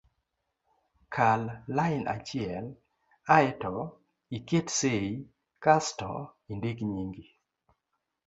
kal 1.15 1.41
lain 1.77 2.03
achiel 2.15 2.65
ae 3.37 3.47
to 3.61 3.73
iket 4.37 4.67
sei 4.79 5.07
kasto 5.63 6.11
indik 6.51 6.79
nyingi 6.93 7.25